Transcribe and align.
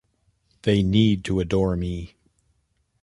They 0.63 0.81
need 0.81 1.23
to 1.25 1.39
adore 1.39 1.75
me. 1.75 2.15